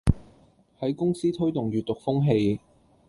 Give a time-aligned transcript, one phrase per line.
[0.79, 2.59] 喺公司推動閱讀風氣